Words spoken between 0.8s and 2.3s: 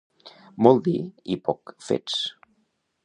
dir i poc fets.